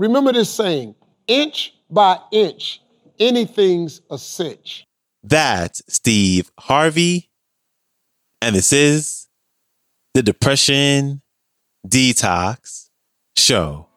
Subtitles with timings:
[0.00, 0.94] Remember this saying
[1.26, 2.80] inch by inch,
[3.18, 4.86] anything's a cinch.
[5.22, 7.28] That's Steve Harvey.
[8.40, 9.28] And this is
[10.14, 11.20] the Depression
[11.86, 12.88] Detox
[13.36, 13.89] Show.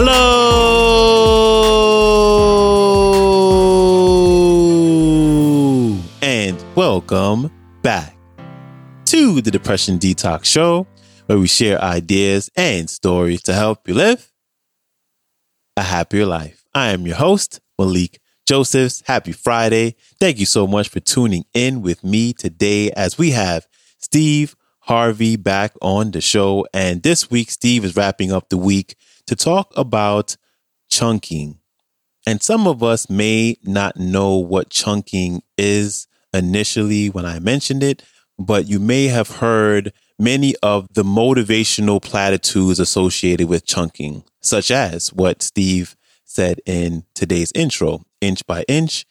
[0.00, 0.14] Hello
[6.22, 7.50] and welcome
[7.82, 8.16] back
[9.06, 10.86] to the Depression Detox Show,
[11.26, 14.30] where we share ideas and stories to help you live
[15.76, 16.62] a happier life.
[16.72, 19.02] I am your host, Malik Josephs.
[19.04, 19.96] Happy Friday.
[20.20, 23.66] Thank you so much for tuning in with me today as we have
[23.98, 24.54] Steve
[24.88, 26.66] Harvey back on the show.
[26.72, 28.96] And this week, Steve is wrapping up the week
[29.26, 30.36] to talk about
[30.90, 31.58] chunking.
[32.26, 38.02] And some of us may not know what chunking is initially when I mentioned it,
[38.38, 45.12] but you may have heard many of the motivational platitudes associated with chunking, such as
[45.12, 49.04] what Steve said in today's intro inch by inch,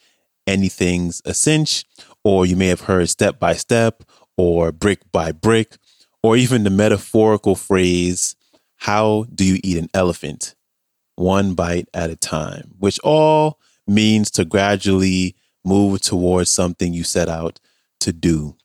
[0.48, 1.86] anything's a cinch,
[2.24, 4.04] or you may have heard step by step,
[4.38, 5.78] or brick by brick,
[6.24, 8.36] or even the metaphorical phrase,
[8.78, 10.56] how do you eat an elephant?
[11.18, 15.36] one bite at a time, which all means to gradually
[15.66, 17.60] move towards something you set out
[18.00, 18.56] to do.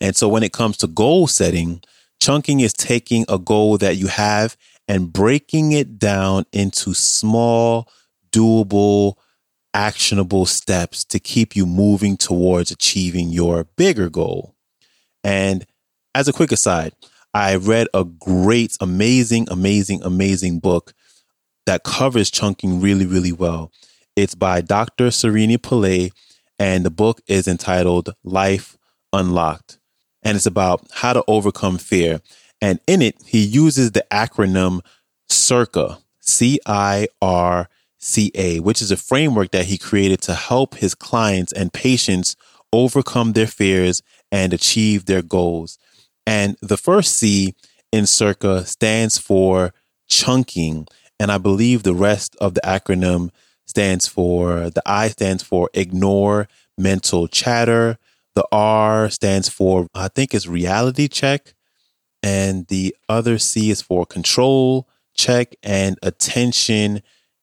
[0.00, 1.82] And so when it comes to goal setting,
[2.20, 4.56] chunking is taking a goal that you have
[4.88, 7.88] and breaking it down into small,
[8.30, 9.14] doable,
[9.74, 14.51] actionable steps to keep you moving towards achieving your bigger goal.
[15.24, 15.64] And
[16.14, 16.92] as a quick aside,
[17.34, 20.92] I read a great, amazing, amazing, amazing book
[21.66, 23.72] that covers chunking really, really well.
[24.16, 25.08] It's by Dr.
[25.08, 26.12] Srini Pillay,
[26.58, 28.76] and the book is entitled Life
[29.12, 29.78] Unlocked.
[30.22, 32.20] And it's about how to overcome fear.
[32.60, 34.80] And in it, he uses the acronym
[35.30, 37.68] CIRCA, C I R
[37.98, 42.36] C A, which is a framework that he created to help his clients and patients
[42.72, 45.78] overcome their fears and achieve their goals.
[46.26, 47.54] And the first C
[47.92, 49.74] in CIRCA stands for
[50.08, 50.88] chunking.
[51.20, 53.30] And I believe the rest of the acronym
[53.66, 57.98] stands for the I stands for ignore mental chatter.
[58.34, 61.54] The R stands for, I think it's reality check.
[62.22, 67.02] And the other C is for control check and attention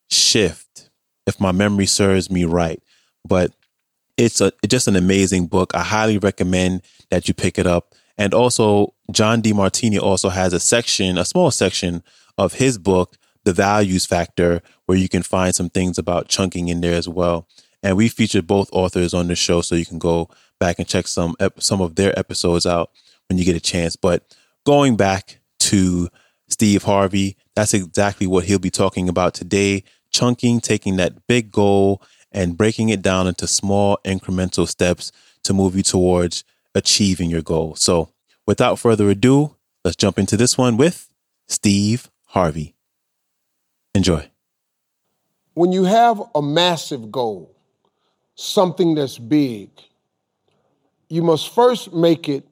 [0.10, 0.90] shift,
[1.28, 2.82] if my memory serves me right.
[3.28, 3.52] But
[4.20, 5.74] it's a just an amazing book.
[5.74, 7.96] I highly recommend that you pick it up.
[8.18, 12.04] And also, John Demartini also has a section, a small section
[12.38, 13.16] of his book
[13.46, 17.48] the values factor, where you can find some things about chunking in there as well.
[17.82, 21.08] And we featured both authors on the show, so you can go back and check
[21.08, 22.92] some some of their episodes out
[23.28, 23.96] when you get a chance.
[23.96, 26.10] But going back to
[26.50, 29.84] Steve Harvey, that's exactly what he'll be talking about today.
[30.12, 32.02] Chunking, taking that big goal
[32.32, 35.12] and breaking it down into small incremental steps
[35.44, 36.44] to move you towards
[36.76, 37.76] achieving your goal.
[37.76, 38.10] So,
[38.46, 41.10] without further ado, let's jump into this one with
[41.48, 42.76] Steve Harvey.
[43.96, 44.30] Enjoy.
[45.54, 47.56] When you have a massive goal,
[48.36, 49.70] something that's big,
[51.10, 52.46] you must first make it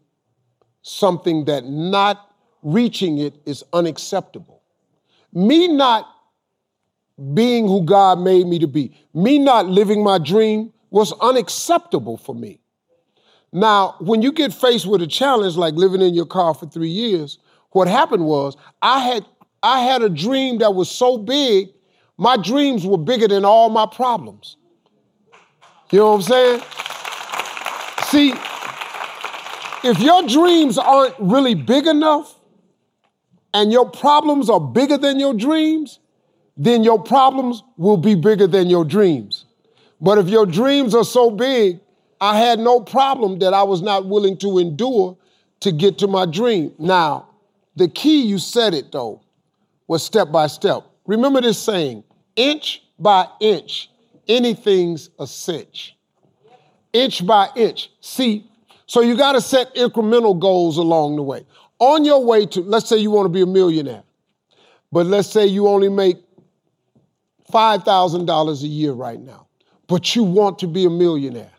[0.81, 2.33] something that not
[2.63, 4.61] reaching it is unacceptable.
[5.31, 6.09] Me not
[7.33, 12.35] being who God made me to be, me not living my dream was unacceptable for
[12.35, 12.59] me.
[13.51, 16.89] Now, when you get faced with a challenge like living in your car for three
[16.89, 17.39] years,
[17.71, 19.25] what happened was I had
[19.63, 21.69] I had a dream that was so big,
[22.17, 24.57] my dreams were bigger than all my problems.
[25.91, 26.61] You know what I'm saying?
[28.05, 28.33] See,
[29.83, 32.39] if your dreams aren't really big enough
[33.53, 35.99] and your problems are bigger than your dreams,
[36.57, 39.45] then your problems will be bigger than your dreams.
[40.01, 41.79] But if your dreams are so big,
[42.19, 45.15] I had no problem that I was not willing to endure
[45.59, 46.73] to get to my dream.
[46.79, 47.29] Now,
[47.75, 49.21] the key, you said it though,
[49.87, 50.83] was step by step.
[51.05, 52.03] Remember this saying
[52.35, 53.89] inch by inch,
[54.27, 55.95] anything's a cinch.
[56.93, 57.91] Inch by inch.
[58.01, 58.49] See,
[58.87, 61.45] so you got to set incremental goals along the way.
[61.79, 64.03] On your way to, let's say you want to be a millionaire,
[64.91, 66.17] but let's say you only make
[67.51, 69.47] $5,000 a year right now,
[69.87, 71.51] but you want to be a millionaire.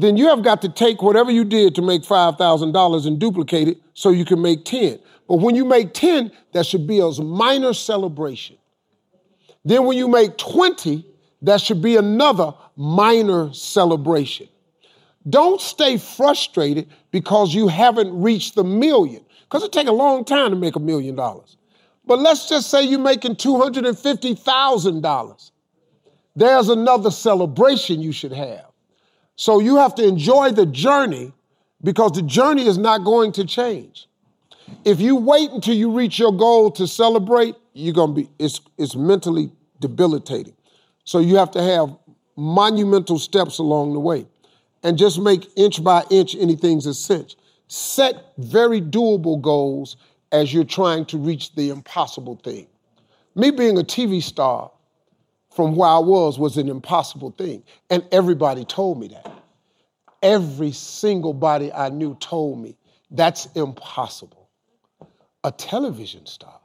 [0.00, 3.78] then you have got to take whatever you did to make $5,000 and duplicate it
[3.94, 4.98] so you can make 10.
[5.28, 8.56] But when you make 10, that should be a minor celebration.
[9.64, 11.04] Then when you make 20,
[11.42, 14.48] that should be another minor celebration.
[15.28, 20.50] Don't stay frustrated because you haven't reached the million, because it takes a long time
[20.50, 21.58] to make a million dollars.
[22.10, 25.50] But let's just say you're making $250,000.
[26.34, 28.66] There's another celebration you should have.
[29.36, 31.32] So you have to enjoy the journey
[31.84, 34.08] because the journey is not going to change.
[34.84, 38.60] If you wait until you reach your goal to celebrate, you're going to be, it's,
[38.76, 40.56] it's mentally debilitating.
[41.04, 41.96] So you have to have
[42.34, 44.26] monumental steps along the way
[44.82, 47.36] and just make inch by inch anything's a cinch.
[47.68, 49.96] Set very doable goals
[50.32, 52.66] as you're trying to reach the impossible thing.
[53.34, 54.70] Me being a TV star
[55.54, 59.32] from where I was was an impossible thing, and everybody told me that.
[60.22, 62.76] Every single body I knew told me
[63.10, 64.48] that's impossible.
[65.42, 66.60] A television star.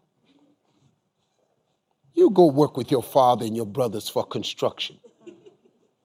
[2.13, 4.97] You go work with your father and your brothers for construction.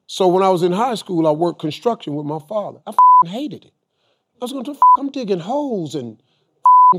[0.07, 2.79] So when I was in high school, I worked construction with my father.
[2.85, 2.93] I
[3.27, 3.73] hated it.
[4.41, 6.21] I was going to, I'm digging holes and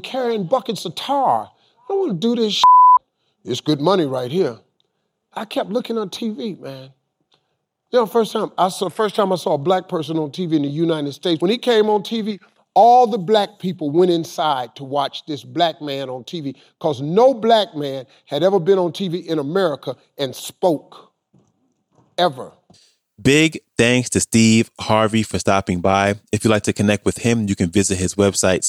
[0.01, 1.51] carrying buckets of tar.
[1.51, 2.63] I don't want to do this.
[3.45, 4.59] It's good money right here.
[5.35, 6.91] I kept looking on TV, man.
[7.91, 10.55] You know, first time I saw first time I saw a black person on TV
[10.55, 11.43] in the United States.
[11.43, 12.41] When he came on TV,
[12.75, 17.35] all the black people went inside to watch this black man on TV because no
[17.35, 21.13] black man had ever been on TV in America and spoke
[22.17, 22.53] ever.
[23.21, 26.15] Big thanks to Steve Harvey for stopping by.
[26.33, 28.65] If you'd like to connect with him, you can visit his website,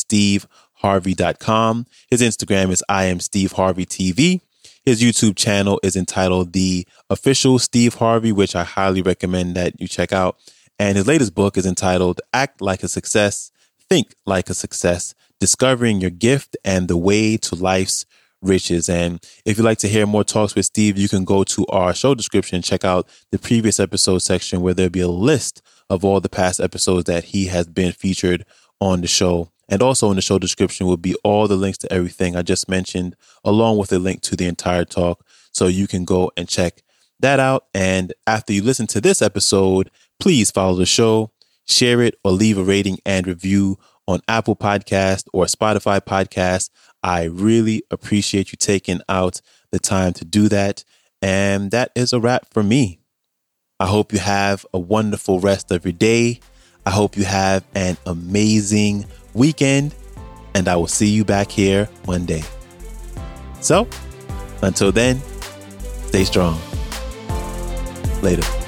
[0.83, 1.85] steveharvey.com.
[2.09, 4.41] His Instagram is I am Steve Harvey TV.
[4.85, 9.88] His YouTube channel is entitled The Official Steve Harvey, which I highly recommend that you
[9.88, 10.38] check out.
[10.77, 13.51] And his latest book is entitled Act Like a Success,
[13.89, 18.06] Think Like a Success, Discovering Your Gift and the Way to Life's
[18.41, 18.89] Riches.
[18.89, 21.94] And if you'd like to hear more talks with Steve, you can go to our
[21.94, 26.19] show description, check out the previous episode section where there'll be a list of all
[26.19, 28.45] the past episodes that he has been featured
[28.81, 29.52] on the show.
[29.74, 32.70] And also in the show description will be all the links to everything I just
[32.70, 35.25] mentioned, along with a link to the entire talk.
[35.52, 36.84] So you can go and check
[37.22, 37.66] that out.
[37.74, 39.90] And after you listen to this episode,
[40.20, 41.31] please follow the show,
[41.66, 46.70] share it, or leave a rating and review on Apple Podcast or Spotify Podcast.
[47.02, 49.42] I really appreciate you taking out
[49.72, 50.84] the time to do that.
[51.20, 53.00] And that is a wrap for me.
[53.80, 56.42] I hope you have a wonderful rest of your day.
[56.86, 59.94] I hope you have an amazing weekend,
[60.53, 62.44] and I will see you back here one day.
[63.62, 63.88] So,
[64.62, 65.21] until then,
[66.07, 66.59] stay strong.
[68.21, 68.62] Later.